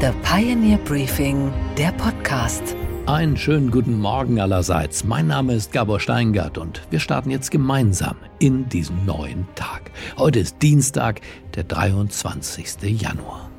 [0.00, 2.62] The Pioneer Briefing, der Podcast.
[3.06, 5.02] Einen schönen guten Morgen allerseits.
[5.02, 9.90] Mein Name ist Gabor Steingart und wir starten jetzt gemeinsam in diesen neuen Tag.
[10.16, 11.20] Heute ist Dienstag,
[11.56, 13.02] der 23.
[13.02, 13.50] Januar.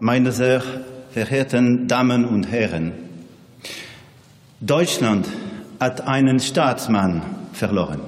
[0.00, 0.62] Meine sehr
[1.12, 2.92] verehrten Damen und Herren,
[4.60, 5.26] Deutschland
[5.80, 7.22] hat einen Staatsmann
[7.54, 8.02] verloren.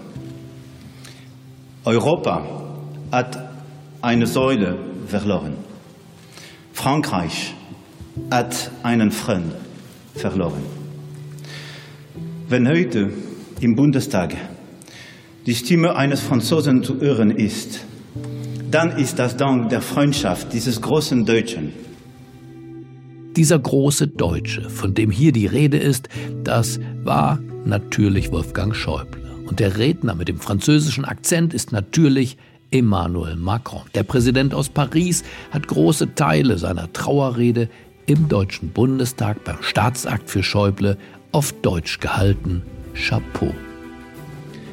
[1.87, 2.47] Europa
[3.11, 3.49] hat
[4.03, 5.72] eine Säule verloren.
[6.83, 7.55] Frankreich
[8.29, 9.55] hat einen Freund
[10.17, 10.65] verloren.
[12.49, 13.09] Wenn heute
[13.61, 14.37] im Bundestag
[15.47, 17.85] die Stimme eines Franzosen zu hören ist,
[18.69, 21.73] dann ist das dank der Freundschaft dieses großen Deutschen.
[23.37, 26.09] Dieser große Deutsche, von dem hier die Rede ist,
[26.43, 29.23] das war natürlich Wolfgang Schäuble.
[29.47, 32.39] Und der Redner mit dem französischen Akzent ist natürlich
[32.73, 33.83] Emmanuel Macron.
[33.95, 37.69] Der Präsident aus Paris hat große Teile seiner Trauerrede
[38.07, 40.97] im Deutschen Bundestag beim Staatsakt für Schäuble
[41.31, 42.63] auf Deutsch gehalten.
[42.95, 43.53] Chapeau.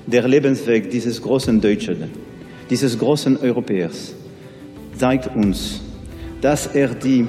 [0.08, 2.09] Der Lebensweg dieses großen Deutschen,
[2.69, 4.16] dieses großen Europäers,
[4.97, 5.81] zeigt uns,
[6.41, 7.28] dass er die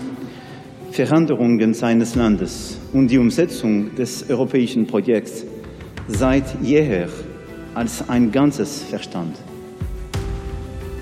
[0.91, 5.45] Veränderungen seines Landes und die Umsetzung des europäischen Projekts
[6.09, 7.09] seit jeher
[7.75, 9.37] als ein Ganzes verstand.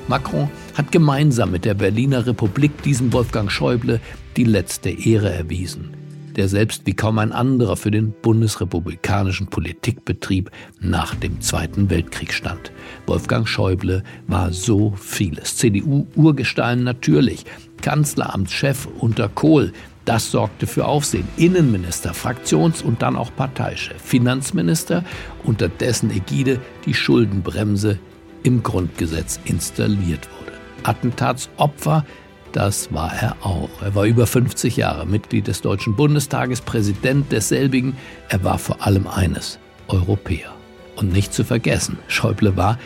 [0.09, 4.01] Macron hat gemeinsam mit der Berliner Republik diesem Wolfgang Schäuble
[4.39, 5.91] die letzte Ehre erwiesen,
[6.35, 12.73] der selbst wie kaum ein anderer für den bundesrepublikanischen Politikbetrieb nach dem Zweiten Weltkrieg stand.
[13.07, 15.57] Wolfgang Schäuble war so vieles.
[15.59, 17.45] CDU-Urgestein natürlich,
[17.83, 19.75] Kanzleramtschef unter Kohl,
[20.07, 21.29] das sorgte für Aufsehen.
[21.37, 25.05] Innenminister, Fraktions- und dann auch Parteichef, Finanzminister,
[25.45, 27.99] unter dessen Ägide die Schuldenbremse
[28.43, 30.53] im Grundgesetz installiert wurde.
[30.83, 32.05] Attentatsopfer,
[32.53, 33.71] das war er auch.
[33.83, 37.97] Er war über 50 Jahre Mitglied des Deutschen Bundestages, Präsident desselbigen.
[38.29, 40.55] Er war vor allem eines, Europäer.
[40.97, 42.79] Und nicht zu vergessen, Schäuble war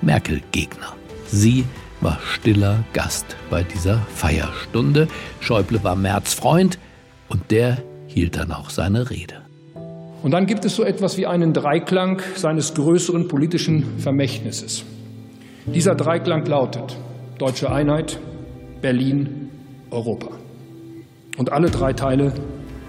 [0.00, 0.94] Merkel-Gegner.
[1.26, 1.64] Sie
[2.00, 5.08] war stiller Gast bei dieser Feierstunde.
[5.40, 6.78] Schäuble war Merz Freund
[7.28, 9.42] und der hielt dann auch seine Rede.
[10.22, 14.84] Und dann gibt es so etwas wie einen Dreiklang seines größeren politischen Vermächtnisses.
[15.66, 16.96] Dieser Dreiklang lautet
[17.38, 18.18] Deutsche Einheit,
[18.80, 19.48] Berlin,
[19.90, 20.30] Europa.
[21.38, 22.32] Und alle drei Teile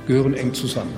[0.08, 0.94] gehören eng zusammen.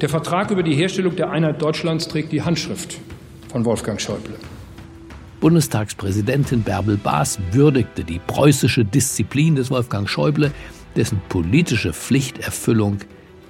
[0.00, 3.00] Der Vertrag über die Herstellung der Einheit Deutschlands trägt die Handschrift
[3.48, 4.34] von Wolfgang Schäuble.
[5.40, 10.52] Bundestagspräsidentin Bärbel Baas würdigte die preußische Disziplin des Wolfgang Schäuble,
[10.94, 12.98] dessen politische Pflichterfüllung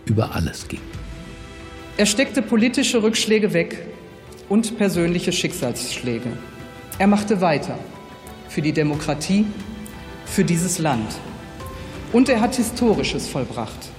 [0.06, 0.80] über alles ging.
[1.98, 3.86] Er steckte politische Rückschläge weg
[4.48, 6.32] und persönliche Schicksalsschläge.
[6.98, 7.78] Er machte weiter
[8.48, 9.46] für die Demokratie,
[10.26, 11.06] für dieses Land.
[12.12, 13.90] Und er hat Historisches vollbracht.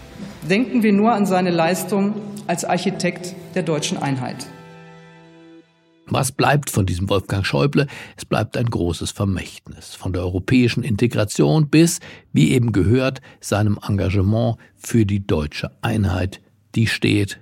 [0.50, 2.16] Denken wir nur an seine Leistung
[2.48, 4.48] als Architekt der deutschen Einheit.
[6.08, 7.88] Was bleibt von diesem Wolfgang Schäuble?
[8.18, 9.96] Es bleibt ein großes Vermächtnis.
[9.96, 12.00] Von der europäischen Integration bis,
[12.34, 16.42] wie eben gehört, seinem Engagement für die deutsche Einheit,
[16.76, 17.40] die steht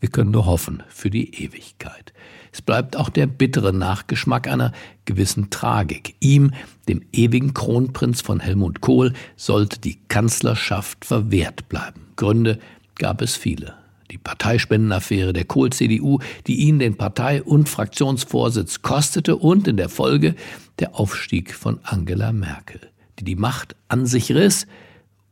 [0.00, 2.12] wir können nur hoffen für die Ewigkeit.
[2.56, 4.72] Es bleibt auch der bittere Nachgeschmack einer
[5.04, 6.14] gewissen Tragik.
[6.20, 6.52] Ihm,
[6.88, 12.06] dem ewigen Kronprinz von Helmut Kohl, sollte die Kanzlerschaft verwehrt bleiben.
[12.16, 12.58] Gründe
[12.94, 13.74] gab es viele.
[14.10, 20.34] Die Parteispendenaffäre der Kohl-CDU, die ihn den Partei- und Fraktionsvorsitz kostete und in der Folge
[20.78, 22.80] der Aufstieg von Angela Merkel,
[23.18, 24.66] die die Macht an sich riss,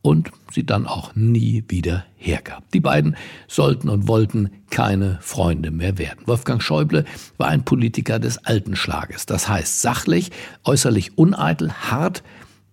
[0.05, 2.63] und sie dann auch nie wieder hergab.
[2.73, 3.17] Die beiden
[3.49, 6.21] sollten und wollten keine Freunde mehr werden.
[6.27, 7.07] Wolfgang Schäuble
[7.39, 10.31] war ein Politiker des alten Schlages, das heißt sachlich,
[10.63, 12.23] äußerlich uneitel, hart,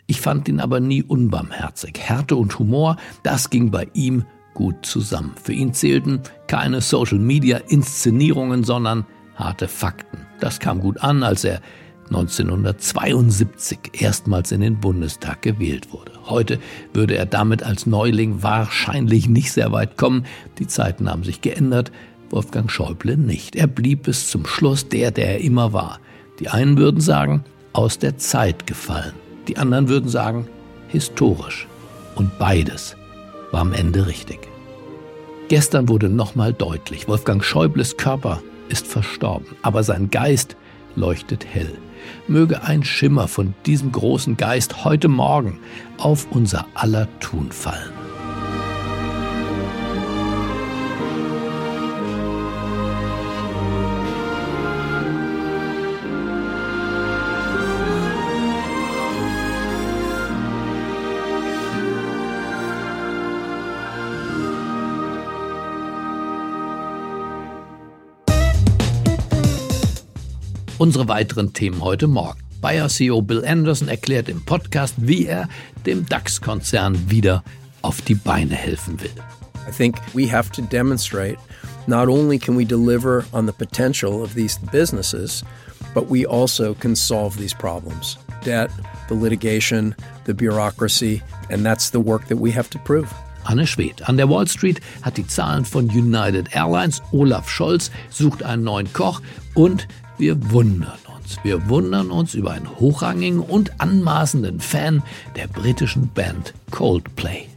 [0.08, 1.97] ich fand ihn aber nie unbarmherzig.
[2.00, 5.31] Härte und Humor, das ging bei ihm gut zusammen.
[5.41, 9.06] Für ihn zählten keine Social-Media-Inszenierungen, sondern
[9.36, 10.25] harte Fakten.
[10.41, 11.62] Das kam gut an, als er
[12.11, 16.11] 1972 erstmals in den Bundestag gewählt wurde.
[16.25, 16.59] Heute
[16.93, 20.25] würde er damit als Neuling wahrscheinlich nicht sehr weit kommen.
[20.59, 21.91] Die Zeiten haben sich geändert.
[22.29, 23.55] Wolfgang Schäuble nicht.
[23.55, 25.99] Er blieb bis zum Schluss der, der er immer war.
[26.40, 29.14] Die einen würden sagen, aus der Zeit gefallen.
[29.47, 30.47] Die anderen würden sagen,
[30.90, 31.67] historisch.
[32.16, 32.97] Und beides
[33.52, 34.40] war am Ende richtig.
[35.47, 40.55] Gestern wurde nochmal deutlich, Wolfgang Schäubles Körper ist verstorben, aber sein Geist
[40.96, 41.78] leuchtet hell
[42.28, 45.59] möge ein Schimmer von diesem großen Geist heute Morgen
[45.98, 48.01] auf unser aller Tun fallen.
[70.81, 72.39] Unsere weiteren Themen heute Morgen.
[72.59, 75.47] Bayer CEO Bill Anderson erklärt im Podcast, wie er
[75.85, 77.43] dem DAX-Konzern wieder
[77.83, 79.13] auf die Beine helfen will.
[79.69, 81.37] I think we have to demonstrate
[81.85, 85.43] not only can we deliver on the potential of these businesses,
[85.93, 88.17] but we also can solve these problems.
[88.43, 88.72] Debt,
[89.07, 89.93] the litigation,
[90.25, 93.13] the bureaucracy, and that's the work that we have to prove.
[93.43, 97.01] Anne Schwedt an der Wall Street hat die Zahlen von United Airlines.
[97.11, 99.22] Olaf Scholz sucht einen neuen Koch
[99.53, 99.87] und
[100.22, 101.40] wir wundern uns.
[101.41, 105.02] Wir wundern uns über einen hochrangigen und anmaßenden Fan
[105.35, 107.47] der britischen Band Coldplay.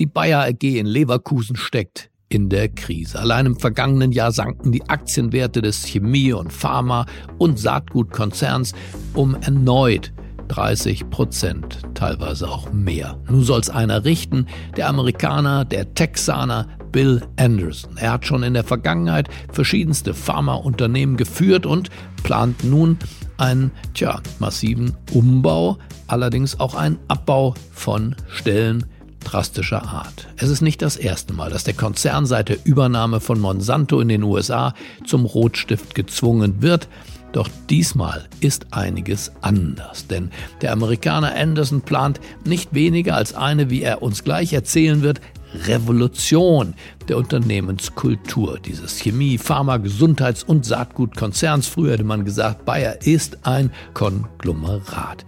[0.00, 3.20] Die Bayer AG in Leverkusen steckt in der Krise.
[3.20, 7.06] Allein im vergangenen Jahr sanken die Aktienwerte des Chemie- und Pharma-
[7.38, 8.72] und Saatgutkonzerns
[9.14, 10.12] um erneut
[10.48, 13.16] 30 Prozent, teilweise auch mehr.
[13.28, 14.46] Nun soll es einer richten,
[14.76, 17.98] der Amerikaner, der Texaner Bill Anderson.
[17.98, 21.90] Er hat schon in der Vergangenheit verschiedenste Pharmaunternehmen geführt und
[22.22, 22.96] plant nun
[23.36, 25.76] einen, tja, massiven Umbau,
[26.06, 28.86] allerdings auch einen Abbau von Stellen
[29.22, 30.28] drastischer Art.
[30.38, 34.08] Es ist nicht das erste Mal, dass der Konzern seit der Übernahme von Monsanto in
[34.08, 34.72] den USA
[35.04, 36.88] zum Rotstift gezwungen wird.
[37.32, 40.30] Doch diesmal ist einiges anders, denn
[40.62, 45.20] der Amerikaner Anderson plant nicht weniger als eine, wie er uns gleich erzählen wird,
[45.66, 46.74] Revolution
[47.08, 51.66] der Unternehmenskultur dieses Chemie-, Pharma-, Gesundheits- und Saatgutkonzerns.
[51.66, 55.24] Früher hätte man gesagt, Bayer ist ein Konglomerat.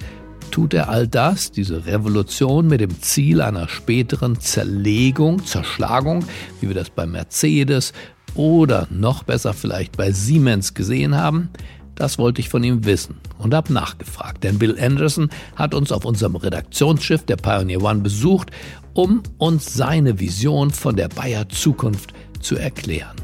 [0.51, 6.25] Tut er all das, diese Revolution, mit dem Ziel einer späteren Zerlegung, Zerschlagung,
[6.61, 7.93] wie wir das bei Mercedes
[8.35, 11.51] oder noch besser vielleicht bei Siemens gesehen haben?
[11.99, 16.05] Das wollte ich von ihm wissen und habe nachgefragt, denn Bill Anderson hat uns auf
[16.05, 18.53] unserem Redaktionsschiff der Pioneer One besucht,
[18.95, 23.17] um uns seine Vision von der Bayer Zukunft zu erklären.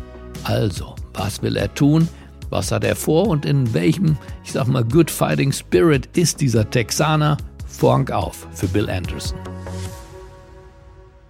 [0.43, 2.09] Also, was will er tun?
[2.50, 6.69] Was hat er vor und in welchem, ich sag mal, Good Fighting Spirit ist dieser
[6.69, 7.37] Texaner?
[7.69, 9.38] Vorhang auf für Bill Anderson.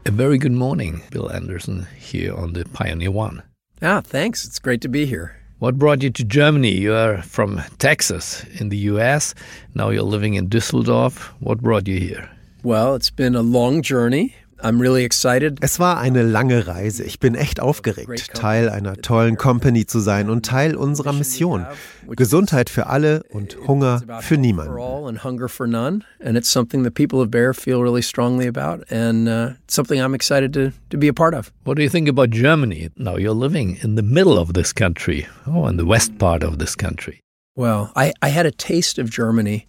[0.08, 3.42] A very good morning, Bill Anderson, here on the Pioneer One.
[3.82, 4.46] Ah, thanks.
[4.46, 5.43] It's great to be here.
[5.64, 6.72] What brought you to Germany?
[6.72, 9.34] You are from Texas in the US.
[9.74, 11.32] Now you're living in Düsseldorf.
[11.40, 12.28] What brought you here?
[12.62, 14.34] Well, it's been a long journey.
[14.64, 15.58] I'm really excited.
[15.60, 17.04] Es war eine lange Reise.
[17.04, 21.66] Ich bin echt aufgeregt, Teil einer tollen Company zu sein und Teil unserer Mission.
[22.08, 24.78] Gesundheit für alle und Hunger für niemanden.
[25.06, 26.00] And hunger for none.
[26.24, 30.54] And it's something the people of Bayer feel really strongly about and something I'm excited
[30.54, 31.52] to, to be a part of.
[31.64, 32.88] What do you think about Germany?
[32.96, 36.58] Now you're living in the middle of this country, oh, in the west part of
[36.58, 37.20] this country.
[37.54, 39.66] Well, I, I had a taste of Germany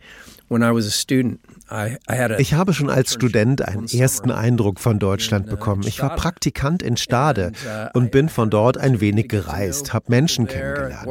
[2.39, 5.81] Ich habe schon als Student einen ersten Eindruck von Deutschland bekommen.
[5.87, 7.51] Ich war Praktikant in Stade
[7.93, 11.07] und bin von dort ein wenig gereist, habe Menschen kennengelernt.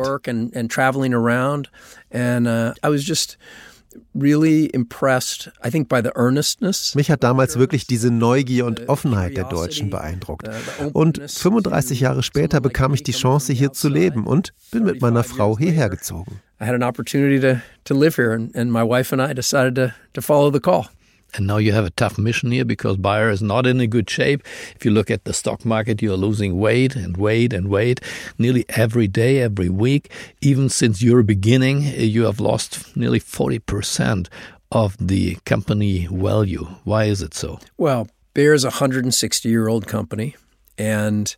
[6.94, 10.48] Mich hat damals wirklich diese Neugier und Offenheit der Deutschen beeindruckt.
[10.92, 15.24] Und 35 Jahre später bekam ich die Chance, hier zu leben und bin mit meiner
[15.24, 16.40] Frau hierher gezogen.
[16.60, 19.74] I had an opportunity to, to live here, and, and my wife and I decided
[19.74, 20.86] to, to follow the call.
[21.34, 24.08] And now you have a tough mission here because Bayer is not in a good
[24.08, 24.42] shape.
[24.76, 28.00] If you look at the stock market, you are losing weight and weight and weight
[28.38, 30.10] nearly every day, every week.
[30.40, 34.28] Even since your beginning, eh, you have lost nearly 40%
[34.70, 36.66] of the company value.
[36.84, 37.58] Why is it so?
[37.76, 40.36] Well, Bayer is a 160 year old company,
[40.76, 41.34] and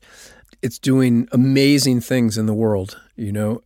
[0.67, 2.97] it's doing amazing things in the world.
[3.19, 3.57] Uh,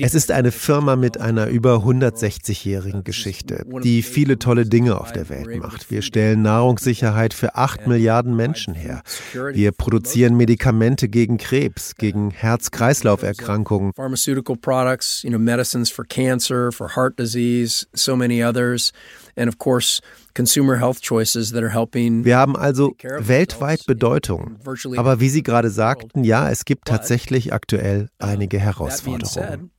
[0.00, 5.28] es ist eine Firma mit einer über 160-jährigen Geschichte, die viele tolle Dinge auf der
[5.28, 5.90] Welt macht.
[5.90, 9.02] Wir stellen Nahrungssicherheit für 8 Milliarden Menschen her.
[9.34, 13.92] Wir produzieren Medikamente gegen Krebs, gegen Herz-Kreislauf-Erkrankungen.
[13.94, 18.92] Pharmaceutical products, you know, medicines for cancer, for heart disease, so many others.
[19.36, 20.00] And of course,
[20.36, 22.24] consumer health choices that are helping.
[22.24, 24.58] Wir haben also weltweit Bedeutung.
[24.96, 29.70] Aber wie Sie gerade sagten, ja, es gibt tatsächlich aktuell uh, einige Herausforderungen.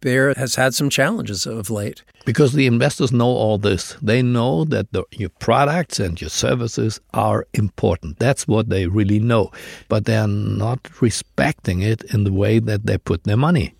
[0.00, 2.04] Bayer has had some challenges of late.
[2.24, 3.96] Because the investors know all this.
[4.00, 8.20] They know that the, your products and your services are important.
[8.20, 9.50] That's what they really know.
[9.88, 13.74] But they are not respecting it in the way that they put their money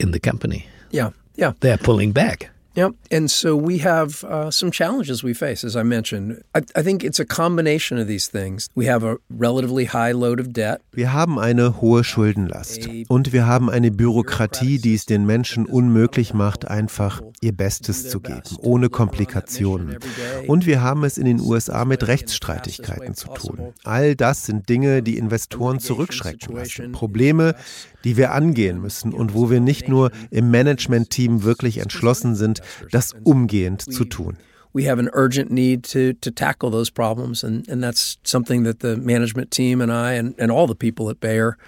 [0.00, 0.66] in the company.
[0.90, 1.52] Yeah, yeah.
[1.60, 2.50] They're pulling back.
[2.74, 6.42] Yeah, and so we have uh, some challenges we face, as I mentioned.
[6.54, 8.70] I, I, think it's a combination of these things.
[8.74, 10.80] We have a relatively high load of debt.
[10.92, 16.32] Wir haben eine hohe Schuldenlast und wir haben eine Bürokratie, die es den Menschen unmöglich
[16.32, 19.98] macht, einfach ihr Bestes zu geben, ohne Komplikationen.
[20.46, 23.74] Und wir haben es in den USA mit Rechtsstreitigkeiten zu tun.
[23.84, 26.92] All das sind Dinge, die Investoren zurückschrecken lassen.
[26.92, 27.54] Probleme,
[28.04, 33.14] die wir angehen müssen und wo wir nicht nur im Management-Team wirklich entschlossen sind, das
[33.24, 34.36] umgehend zu tun.
[34.74, 38.80] we have an urgent need to to tackle those problems, and and that's something that
[38.80, 41.58] the management team and I and, and all the people at Bayer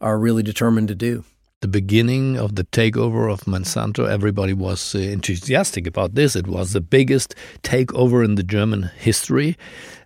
[0.00, 1.24] are really determined to do.
[1.62, 6.36] The beginning of the takeover of Monsanto, everybody was uh, enthusiastic about this.
[6.36, 9.56] It was the biggest takeover in the German history.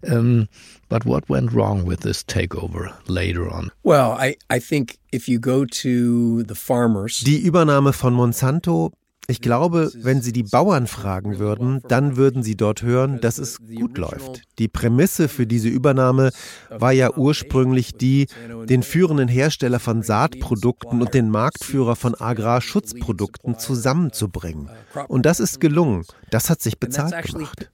[0.08, 0.48] Um,
[0.88, 3.72] but what went wrong with this takeover later on?
[3.82, 7.18] Well, I, I think if you go to the farmers.
[7.18, 8.92] Die Übernahme von Monsanto
[9.30, 13.58] Ich glaube, wenn Sie die Bauern fragen würden, dann würden Sie dort hören, dass es
[13.58, 14.42] gut läuft.
[14.58, 16.30] Die Prämisse für diese Übernahme
[16.68, 18.26] war ja ursprünglich die,
[18.68, 24.68] den führenden Hersteller von Saatprodukten und den Marktführer von Agrarschutzprodukten zusammenzubringen.
[25.06, 26.04] Und das ist gelungen.
[26.30, 27.70] Das hat sich bezahlt gemacht.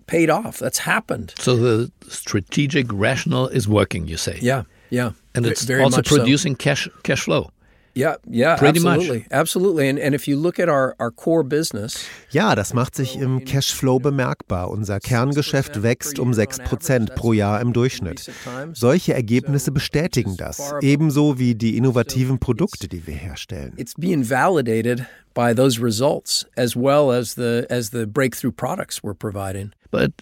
[1.41, 4.39] So the strategic rationale is working, you say?
[4.43, 5.15] Yeah, yeah.
[5.35, 7.51] And it's also producing cash cash flow.
[7.97, 9.29] Yeah, yeah, Pretty absolutely, much.
[9.31, 9.89] absolutely.
[9.89, 13.43] And, and if you look at our, our core business, ja, das macht sich im
[13.47, 14.71] Cashflow bemerkbar.
[14.71, 18.31] Unser Kerngeschäft wächst um 6% pro Jahr im Durchschnitt.
[18.75, 23.73] Solche Ergebnisse bestätigen das, ebenso wie die innovativen Produkte, die wir herstellen.
[23.79, 29.15] It's being validated by those results as well as the as the breakthrough products we're
[29.15, 29.73] providing.
[29.97, 30.13] But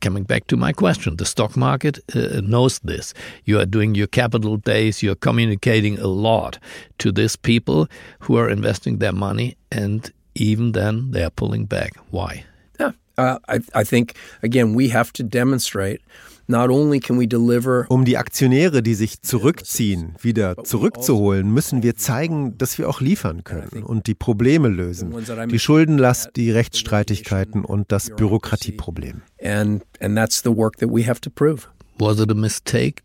[0.00, 3.14] coming back to my question, the stock market uh, knows this.
[3.46, 6.58] You are doing your capital days, you're communicating a lot
[6.98, 7.86] to these people
[8.18, 11.92] who are investing their money, and even then they are pulling back.
[12.10, 12.44] Why?
[12.78, 16.02] Yeah, uh, I, I think, again, we have to demonstrate
[16.48, 23.44] Um die Aktionäre, die sich zurückziehen, wieder zurückzuholen, müssen wir zeigen, dass wir auch liefern
[23.44, 25.14] können und die Probleme lösen.
[25.48, 29.22] Die Schuldenlast, die Rechtsstreitigkeiten und das Bürokratieproblem.
[29.42, 31.68] And, and that's the work that we have to prove.
[31.98, 33.02] Was it a mistake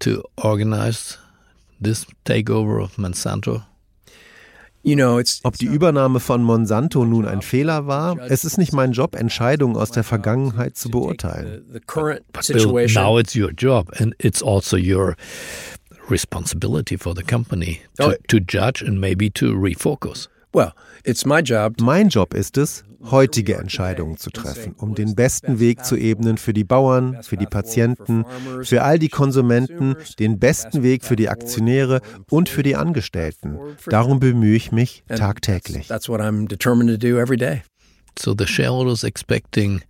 [0.00, 1.18] to organize
[1.80, 3.62] this takeover of Monsanto?
[5.42, 9.76] Ob die Übernahme von Monsanto nun ein Fehler war, es ist nicht mein Job, Entscheidungen
[9.76, 11.64] aus der Vergangenheit zu beurteilen.
[12.32, 15.16] But Bill, now it's your job and it's also your
[16.10, 20.28] responsibility for the company to, to judge and maybe to refocus.
[20.52, 20.72] Well,
[21.04, 21.80] it's my job.
[21.80, 26.52] Mein Job ist es, heutige Entscheidungen zu treffen, um den besten Weg zu ebnen für
[26.52, 28.24] die Bauern, für die Patienten,
[28.62, 33.58] für all die Konsumenten, den besten Weg für die Aktionäre und für die Angestellten.
[33.86, 35.88] Darum bemühe ich mich tagtäglich.
[38.18, 39.82] So the shareholders expecting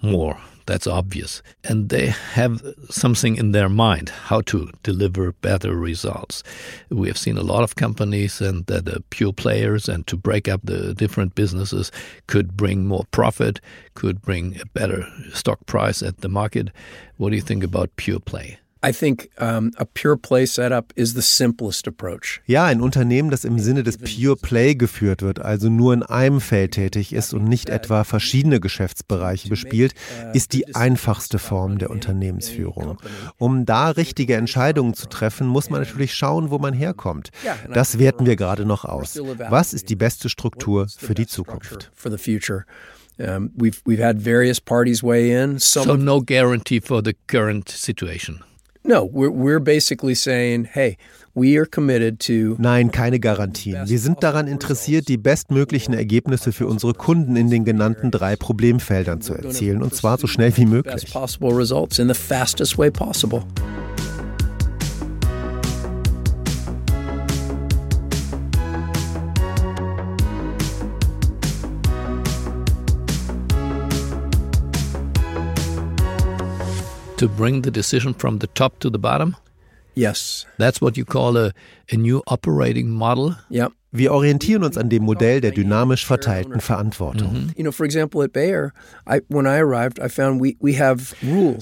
[0.00, 0.36] more.
[0.66, 1.42] That's obvious.
[1.62, 6.42] And they have something in their mind how to deliver better results.
[6.90, 10.48] We have seen a lot of companies and that the pure players and to break
[10.48, 11.92] up the different businesses
[12.26, 13.60] could bring more profit,
[13.94, 16.70] could bring a better stock price at the market.
[17.16, 18.58] What do you think about pure play?
[18.86, 22.40] I think um, a pure play setup is the simplest approach.
[22.46, 26.40] Ja, ein Unternehmen, das im Sinne des Pure Play geführt wird, also nur in einem
[26.40, 29.94] Feld tätig ist und nicht etwa verschiedene Geschäftsbereiche bespielt,
[30.34, 32.98] ist die einfachste Form der Unternehmensführung.
[33.38, 37.30] Um da richtige Entscheidungen zu treffen, muss man natürlich schauen, wo man herkommt.
[37.72, 39.20] Das werten wir gerade noch aus.
[39.48, 41.90] Was ist die beste Struktur für die Zukunft?
[43.18, 45.58] Um, we've we've had various parties weigh in.
[45.58, 48.44] Some so no guarantee for the current situation.
[48.86, 50.96] No, we're, we're basically saying, hey,
[51.34, 53.88] we are committed to Nein, keine Garantien.
[53.88, 59.20] Wir sind daran interessiert, die bestmöglichen Ergebnisse für unsere Kunden in den genannten drei Problemfeldern
[59.20, 61.12] zu erzielen, und zwar so schnell wie möglich.
[77.16, 79.36] To bring the decision from the top to the bottom?
[79.94, 80.46] Yes.
[80.58, 81.52] That's what you call a,
[81.90, 83.36] a new operating model?
[83.50, 83.72] Yep.
[83.92, 87.50] Wir orientieren uns an dem Modell der dynamisch verteilten Verantwortung.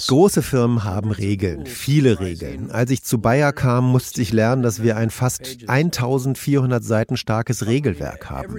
[0.08, 2.70] Große Firmen haben Regeln, viele Regeln.
[2.72, 7.66] Als ich zu Bayer kam, musste ich lernen, dass wir ein fast 1400 Seiten starkes
[7.66, 8.56] Regelwerk haben.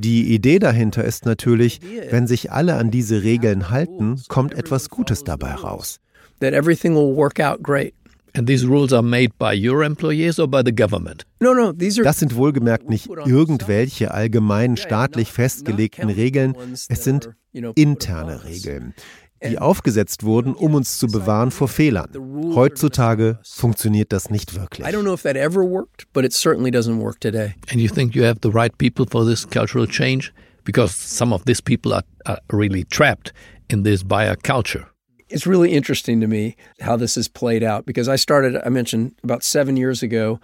[0.00, 1.80] Die Idee dahinter ist natürlich,
[2.10, 5.98] wenn sich alle an diese Regeln halten, kommt etwas Gutes dabei raus.
[6.40, 7.94] That everything will work out great.
[8.34, 11.24] And these rules are made by your employees or by the government?
[11.40, 17.30] No, no, these are das sind wohlgemerkt nicht irgendwelche allgemein staatlich festgelegten Regeln, es sind
[17.74, 18.94] interne Regeln
[19.42, 22.10] die aufgesetzt wurden, um uns zu bewahren vor Fehlern.
[22.54, 24.86] Heutzutage funktioniert das nicht wirklich.
[24.86, 27.54] I don't know if that ever worked, but it certainly doesn't work today.
[27.70, 30.32] And you think you have the right people for this cultural change?
[30.64, 33.32] Because some of these people are, are really trapped
[33.70, 34.86] in this buyer culture.
[35.28, 39.12] It's really interesting to me how this has played out because I started, I mentioned,
[39.22, 40.40] about seven years ago.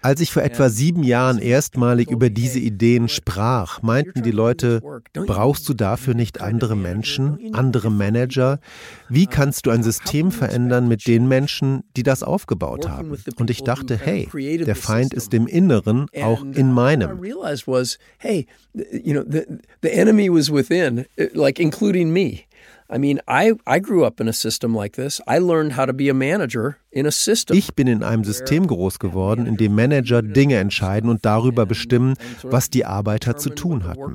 [0.00, 4.80] Als ich vor etwa sieben Jahren erstmalig über diese Ideen sprach, meinten die Leute,
[5.12, 8.60] brauchst du dafür nicht andere Menschen, andere Manager?
[9.08, 13.16] Wie kannst du ein System verändern mit den Menschen, die das aufgebaut haben?
[13.40, 14.28] Und ich dachte, hey,
[14.64, 17.20] der Feind ist im Inneren, auch in meinem.
[18.18, 19.42] Hey, you know, the,
[19.82, 22.44] the enemy was within, like including me.
[22.90, 25.20] I mean, I, I grew up in a system like this.
[25.26, 27.56] I learned how to be a manager in a system.
[27.56, 32.14] Ich bin in einem System groß geworden, in dem Manager Dinge entscheiden und darüber bestimmen,
[32.42, 34.14] was die Arbeiter zu tun hatten.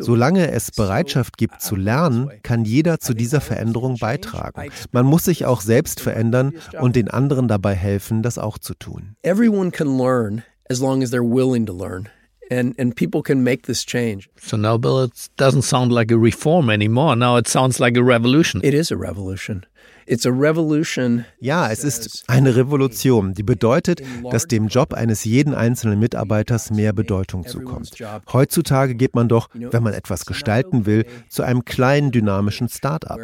[0.00, 4.70] Solange es Bereitschaft gibt zu lernen, kann jeder zu dieser Veränderung beitragen.
[4.90, 9.16] Man muss sich auch selbst verändern und den anderen dabei helfen, das auch zu tun.
[9.22, 12.08] Everyone can learn as long as they're willing to learn
[12.50, 14.28] and and people can make this change.
[14.38, 17.16] So now, Bill, it doesn't sound like a reform anymore.
[17.16, 18.60] Now it sounds like a revolution.
[18.64, 19.64] It is a revolution.
[20.08, 21.26] It's a revolution.
[21.38, 24.00] Ja, es ist eine Revolution, die bedeutet,
[24.30, 27.90] dass dem Job eines jeden einzelnen Mitarbeiters mehr Bedeutung zukommt.
[28.32, 33.20] Heutzutage geht man doch, wenn man etwas gestalten will, zu einem kleinen dynamischen Start-up.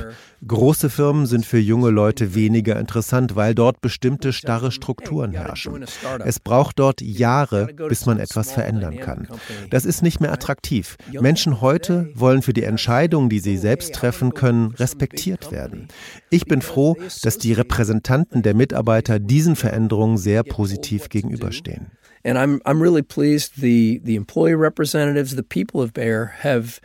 [0.47, 5.87] Große Firmen sind für junge Leute weniger interessant, weil dort bestimmte starre Strukturen herrschen.
[6.23, 9.27] Es braucht dort Jahre, bis man etwas verändern kann.
[9.71, 10.97] Das ist nicht mehr attraktiv.
[11.19, 15.89] Menschen heute wollen für die Entscheidungen, die sie selbst treffen können, respektiert werden.
[16.29, 16.74] Ich bin froh,
[17.23, 21.91] dass die Repräsentanten der Mitarbeiter diesen Veränderungen sehr positiv gegenüberstehen.
[22.25, 26.81] And I'm I'm really pleased the the employee representatives, the people of Bayer have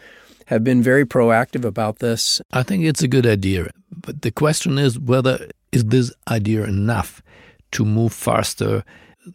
[0.48, 2.42] have been very proactive about this.
[2.52, 7.22] I think it's a good idea, but the question is whether is this idea enough
[7.72, 8.84] to move faster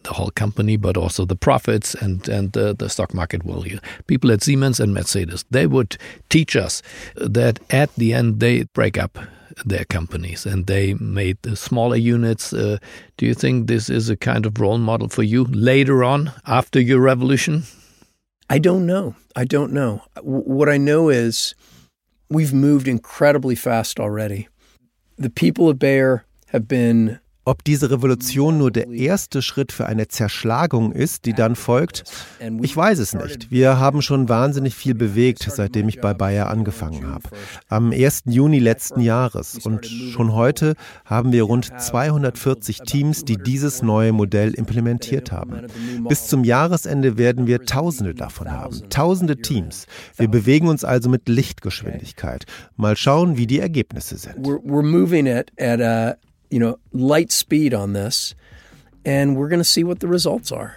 [0.03, 3.79] the whole company, but also the profits and and the, the stock market value.
[4.07, 5.97] People at Siemens and Mercedes they would
[6.29, 6.83] teach us
[7.17, 9.19] that at the end they break up
[9.65, 12.53] their companies and they made the smaller units.
[12.53, 12.79] Uh,
[13.17, 16.81] do you think this is a kind of role model for you later on after
[16.81, 17.65] your revolution?
[18.51, 19.15] I don't know.
[19.37, 20.03] I don't know.
[20.23, 21.55] What I know is
[22.29, 24.49] we've moved incredibly fast already.
[25.17, 30.09] The people of Bayer have been Ob diese Revolution nur der erste Schritt für eine
[30.09, 32.05] Zerschlagung ist, die dann folgt,
[32.63, 33.51] ich weiß es nicht.
[33.51, 37.29] Wir haben schon wahnsinnig viel bewegt, seitdem ich bei Bayer angefangen habe.
[37.69, 38.23] Am 1.
[38.27, 39.59] Juni letzten Jahres.
[39.65, 45.67] Und schon heute haben wir rund 240 Teams, die dieses neue Modell implementiert haben.
[46.09, 48.89] Bis zum Jahresende werden wir Tausende davon haben.
[48.89, 49.87] Tausende Teams.
[50.17, 52.45] Wir bewegen uns also mit Lichtgeschwindigkeit.
[52.77, 54.47] Mal schauen, wie die Ergebnisse sind.
[56.55, 58.33] You know, light speed on this,
[59.05, 60.77] and we're going to see what the results are.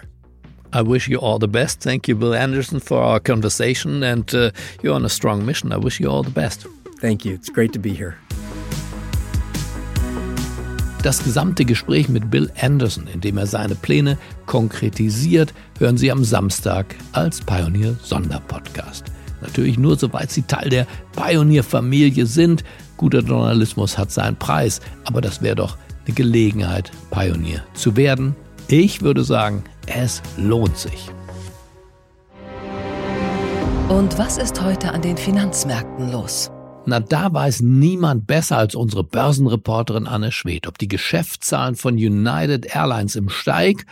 [0.72, 1.80] I wish you all the best.
[1.80, 4.50] Thank you, Bill Anderson, for our conversation, and uh,
[4.82, 5.72] you're on a strong mission.
[5.72, 6.66] I wish you all the best.
[7.00, 7.32] Thank you.
[7.32, 8.16] It's great to be here.
[11.04, 16.24] Das gesamte Gespräch mit Bill Anderson, in dem er seine Pläne konkretisiert, hören Sie am
[16.24, 19.04] Samstag als Pioneer Sonderpodcast.
[19.42, 22.64] Natürlich nur, soweit Sie Teil der Pioneer-Familie sind.
[22.98, 28.36] Guter Journalismus hat seinen Preis, aber das wäre doch eine Gelegenheit, Pionier zu werden.
[28.66, 31.08] Ich würde sagen, es lohnt sich.
[33.88, 36.50] Und was ist heute an den Finanzmärkten los?
[36.84, 42.74] Na, da weiß niemand besser als unsere Börsenreporterin Anne Schwedt, ob die Geschäftszahlen von United
[42.74, 43.86] Airlines im Steig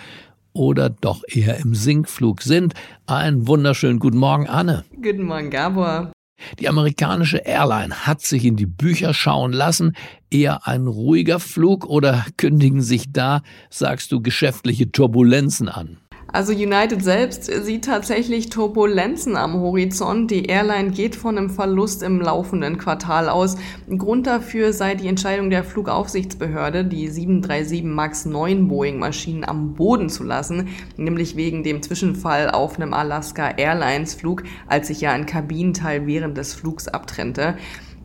[0.52, 2.74] oder doch eher im Sinkflug sind.
[3.06, 4.84] Einen wunderschönen guten Morgen, Anne.
[4.94, 6.10] Guten Morgen, Gabor.
[6.58, 9.96] Die amerikanische Airline hat sich in die Bücher schauen lassen.
[10.30, 15.98] Eher ein ruhiger Flug oder kündigen sich da, sagst du, geschäftliche Turbulenzen an?
[16.32, 20.30] Also United selbst sieht tatsächlich Turbulenzen am Horizont.
[20.30, 23.56] Die Airline geht von einem Verlust im laufenden Quartal aus.
[23.96, 30.24] Grund dafür sei die Entscheidung der Flugaufsichtsbehörde, die 737 MAX 9 Boeing-Maschinen am Boden zu
[30.24, 36.06] lassen, nämlich wegen dem Zwischenfall auf einem Alaska Airlines Flug, als sich ja ein Kabinenteil
[36.06, 37.54] während des Flugs abtrennte.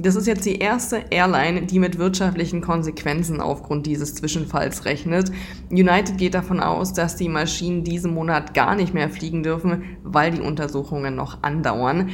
[0.03, 5.31] Das ist jetzt die erste Airline, die mit wirtschaftlichen Konsequenzen aufgrund dieses Zwischenfalls rechnet.
[5.69, 10.31] United geht davon aus, dass die Maschinen diesen Monat gar nicht mehr fliegen dürfen, weil
[10.31, 12.09] die Untersuchungen noch andauern.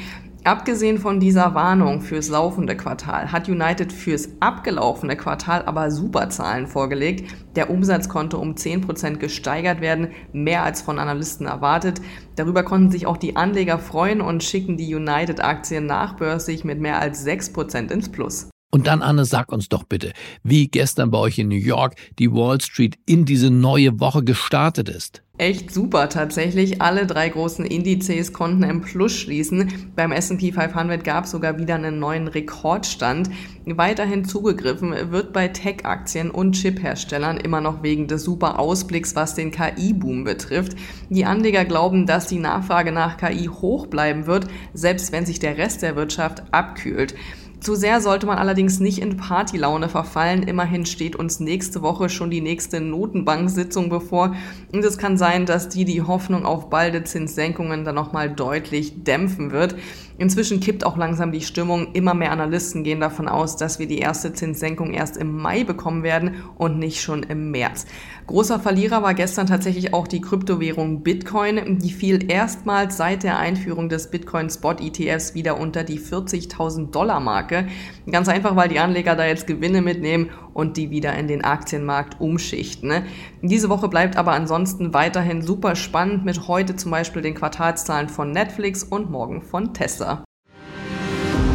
[0.48, 6.68] Abgesehen von dieser Warnung fürs laufende Quartal hat United fürs abgelaufene Quartal aber super Zahlen
[6.68, 7.30] vorgelegt.
[7.58, 12.00] Der Umsatz konnte um 10% gesteigert werden, mehr als von Analysten erwartet.
[12.38, 17.28] Darüber konnten sich auch die Anleger freuen und schicken die United-Aktien nachbörsig mit mehr als
[17.28, 18.48] 6% ins Plus.
[18.72, 22.32] Und dann, Anne, sag uns doch bitte, wie gestern bei euch in New York die
[22.32, 25.24] Wall Street in diese neue Woche gestartet ist.
[25.40, 26.82] Echt super tatsächlich.
[26.82, 29.92] Alle drei großen Indizes konnten im Plus schließen.
[29.96, 33.30] Beim S&P 500 gab es sogar wieder einen neuen Rekordstand.
[33.68, 39.52] Weiterhin zugegriffen wird bei Tech-Aktien und Chip-Herstellern immer noch wegen des super Ausblicks, was den
[39.52, 40.76] KI-Boom betrifft.
[41.10, 45.60] Die Anleger glauben, dass die Nachfrage nach KI hoch bleiben wird, selbst wenn sich der
[45.60, 47.14] Rest der Wirtschaft abkühlt.
[47.60, 50.44] Zu sehr sollte man allerdings nicht in Partylaune verfallen.
[50.44, 54.36] Immerhin steht uns nächste Woche schon die nächste Notenbank-Sitzung bevor.
[54.72, 59.52] Und es kann sein, dass die die Hoffnung auf balde Zinssenkungen dann nochmal deutlich dämpfen
[59.52, 59.76] wird.
[60.20, 61.94] Inzwischen kippt auch langsam die Stimmung.
[61.94, 66.04] Immer mehr Analysten gehen davon aus, dass wir die erste Zinssenkung erst im Mai bekommen
[66.04, 67.88] werden und nicht schon im März.
[68.28, 71.80] Großer Verlierer war gestern tatsächlich auch die Kryptowährung Bitcoin.
[71.80, 77.22] Die fiel erstmals seit der Einführung des Bitcoin Spot ETFs wieder unter die 40.000 Dollar
[77.22, 77.68] Marke.
[78.12, 82.20] Ganz einfach, weil die Anleger da jetzt Gewinne mitnehmen und die wieder in den Aktienmarkt
[82.20, 83.04] umschichten.
[83.42, 88.32] Diese Woche bleibt aber ansonsten weiterhin super spannend mit heute zum Beispiel den Quartalszahlen von
[88.32, 90.26] Netflix und morgen von Tesla.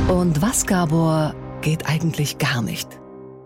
[0.08, 3.01] Und was, Gabor, geht eigentlich gar nicht?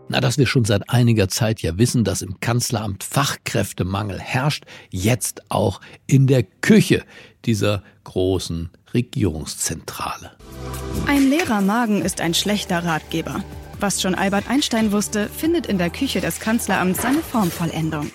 [0.08, 5.50] Na, dass wir schon seit einiger Zeit ja wissen, dass im Kanzleramt Fachkräftemangel herrscht, jetzt
[5.50, 7.04] auch in der Küche
[7.44, 10.32] dieser großen Regierungszentrale.
[11.06, 13.42] Ein leerer Magen ist ein schlechter Ratgeber.
[13.80, 18.10] Was schon Albert Einstein wusste, findet in der Küche des Kanzleramts seine Formvollendung.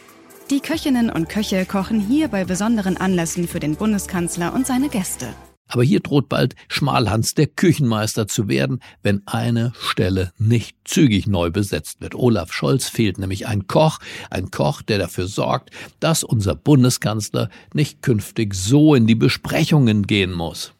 [0.50, 5.28] Die Köchinnen und Köche kochen hier bei besonderen Anlässen für den Bundeskanzler und seine Gäste.
[5.72, 11.50] Aber hier droht bald Schmalhans der Küchenmeister zu werden, wenn eine Stelle nicht zügig neu
[11.50, 12.14] besetzt wird.
[12.14, 15.70] Olaf Scholz fehlt nämlich ein Koch, ein Koch, der dafür sorgt,
[16.02, 20.74] dass unser Bundeskanzler nicht künftig so in die Besprechungen gehen muss.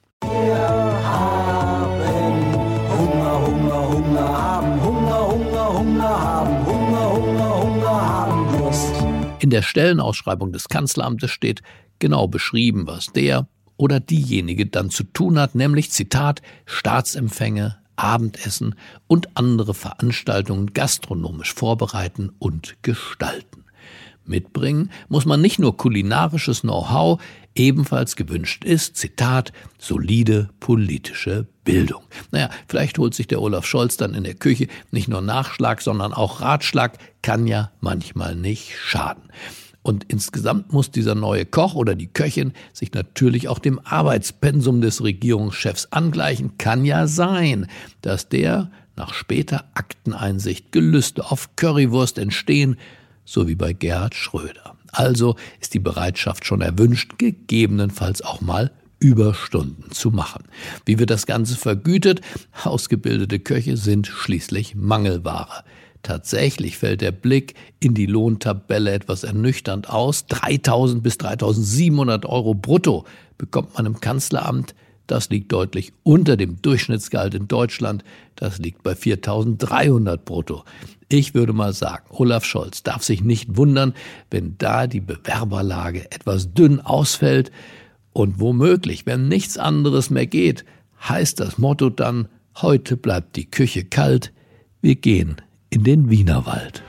[9.40, 11.62] In der Stellenausschreibung des Kanzleramtes steht
[12.00, 13.48] genau beschrieben, was der
[13.82, 18.76] oder diejenige dann zu tun hat, nämlich Zitat Staatsempfänge, Abendessen
[19.08, 23.66] und andere Veranstaltungen gastronomisch vorbereiten und gestalten.
[24.24, 27.20] Mitbringen muss man nicht nur kulinarisches Know-how,
[27.56, 32.04] ebenfalls gewünscht ist, Zitat, solide politische Bildung.
[32.30, 36.14] Naja, vielleicht holt sich der Olaf Scholz dann in der Küche nicht nur Nachschlag, sondern
[36.14, 39.24] auch Ratschlag, kann ja manchmal nicht schaden.
[39.84, 45.04] Und insgesamt muss dieser neue Koch oder die Köchin sich natürlich auch dem Arbeitspensum des
[45.04, 46.58] Regierungschefs angleichen.
[46.58, 47.68] Kann ja sein,
[48.02, 52.78] dass der nach später Akteneinsicht Gelüste auf Currywurst entstehen,
[53.26, 54.76] so wie bei Gerhard Schröder.
[54.92, 60.44] Also ist die Bereitschaft schon erwünscht, gegebenenfalls auch mal Überstunden zu machen.
[60.86, 62.22] Wie wird das Ganze vergütet?
[62.64, 65.64] Ausgebildete Köche sind schließlich Mangelware.
[66.04, 70.26] Tatsächlich fällt der Blick in die Lohntabelle etwas ernüchternd aus.
[70.28, 73.06] 3000 bis 3700 Euro brutto
[73.38, 74.74] bekommt man im Kanzleramt.
[75.06, 78.04] Das liegt deutlich unter dem Durchschnittsgehalt in Deutschland.
[78.36, 80.64] Das liegt bei 4300 brutto.
[81.10, 83.94] Ich würde mal sagen, Olaf Scholz darf sich nicht wundern,
[84.30, 87.52] wenn da die Bewerberlage etwas dünn ausfällt.
[88.14, 90.66] Und womöglich, wenn nichts anderes mehr geht,
[91.08, 92.28] heißt das Motto dann,
[92.62, 94.32] heute bleibt die Küche kalt,
[94.82, 95.38] wir gehen
[95.74, 96.84] in den Wienerwald.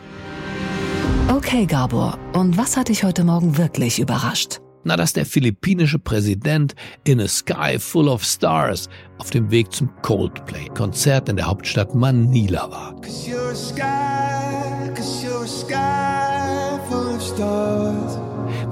[1.29, 4.61] Okay, Gabor, und was hat dich heute Morgen wirklich überrascht?
[4.85, 9.89] Na, dass der philippinische Präsident in a sky full of stars auf dem Weg zum
[10.03, 12.97] Coldplay-Konzert in der Hauptstadt Manila war.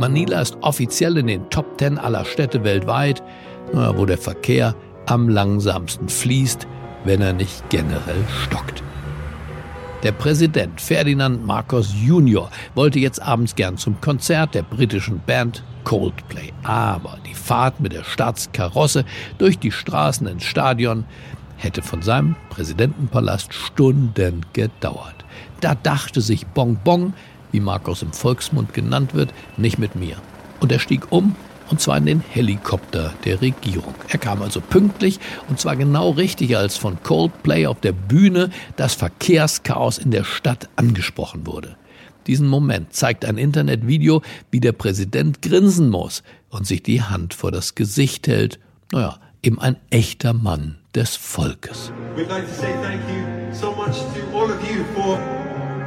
[0.00, 3.22] Manila ist offiziell in den Top Ten aller Städte weltweit,
[3.72, 4.74] wo der Verkehr
[5.06, 6.66] am langsamsten fließt,
[7.04, 8.82] wenn er nicht generell stockt.
[10.02, 12.50] Der Präsident Ferdinand Marcos Jr.
[12.74, 16.54] wollte jetzt abends gern zum Konzert der britischen Band Coldplay.
[16.62, 19.04] Aber die Fahrt mit der Staatskarosse
[19.36, 21.04] durch die Straßen ins Stadion
[21.58, 25.16] hätte von seinem Präsidentenpalast Stunden gedauert.
[25.60, 27.12] Da dachte sich Bong,
[27.52, 30.16] wie Marcos im Volksmund genannt wird, nicht mit mir.
[30.60, 31.36] Und er stieg um
[31.70, 33.94] und zwar in den Helikopter der Regierung.
[34.08, 38.94] Er kam also pünktlich und zwar genau richtig, als von Coldplay auf der Bühne das
[38.94, 41.76] Verkehrschaos in der Stadt angesprochen wurde.
[42.26, 47.50] Diesen Moment zeigt ein Internetvideo, wie der Präsident grinsen muss und sich die Hand vor
[47.50, 48.58] das Gesicht hält.
[48.92, 51.92] Naja, eben ein echter Mann des Volkes.
[52.16, 54.60] We'd like to say thank you so much to all of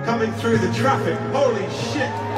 [0.05, 1.17] coming through the traffic.
[1.31, 2.32] Holy shit!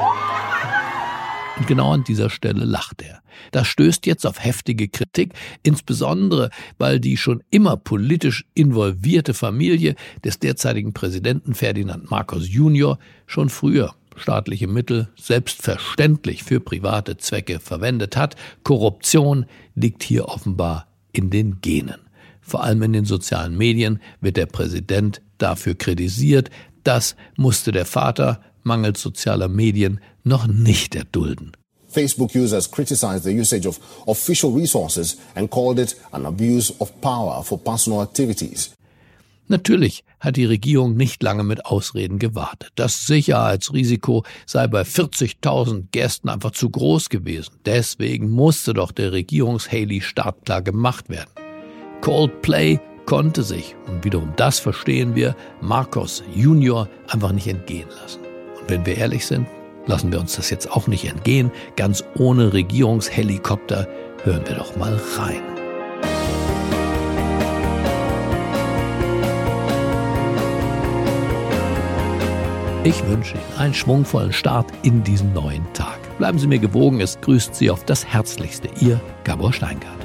[1.58, 3.22] Und genau an dieser Stelle lacht er.
[3.52, 10.40] Das stößt jetzt auf heftige Kritik, insbesondere weil die schon immer politisch involvierte Familie des
[10.40, 13.00] derzeitigen Präsidenten Ferdinand Marcos Jr.
[13.26, 18.36] schon früher staatliche Mittel selbstverständlich für private Zwecke verwendet hat.
[18.64, 22.00] Korruption liegt hier offenbar in den Genen.
[22.42, 26.50] Vor allem in den sozialen Medien wird der Präsident dafür kritisiert.
[26.84, 31.52] Das musste der Vater mangels sozialer Medien noch nicht erdulden.
[31.88, 37.42] Facebook users criticized the usage of official resources and called it an abuse of power
[37.44, 38.72] for personal activities.
[39.48, 42.72] Natürlich hat die Regierung nicht lange mit Ausreden gewartet.
[42.76, 47.56] Das Sicherheitsrisiko sei bei 40.000 Gästen einfach zu groß gewesen.
[47.64, 51.30] Deswegen musste doch der Regierungs-Haley startklar gemacht werden.
[52.02, 58.25] Coldplay konnte sich, und wiederum das verstehen wir, Marcos Junior einfach nicht entgehen lassen.
[58.68, 59.48] Wenn wir ehrlich sind,
[59.86, 61.52] lassen wir uns das jetzt auch nicht entgehen.
[61.76, 63.88] Ganz ohne Regierungshelikopter
[64.24, 65.42] hören wir doch mal rein.
[72.84, 75.98] Ich wünsche Ihnen einen schwungvollen Start in diesen neuen Tag.
[76.20, 80.05] Bleiben Sie mir gewogen, es grüßt Sie auf das Herzlichste, Ihr Gabor Steingart.